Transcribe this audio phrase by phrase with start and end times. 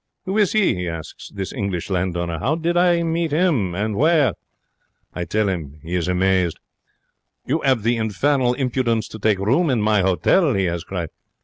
[0.25, 0.73] Who is he?
[0.73, 1.29] he asks.
[1.29, 2.39] This English landowner?
[2.39, 3.75] How did I meet him?
[3.75, 4.33] And where?
[5.13, 5.79] I tell him.
[5.83, 6.57] He is amazed.
[7.45, 11.09] 'You 'ad the infernal impudence to take room in my hotel?' he has cried.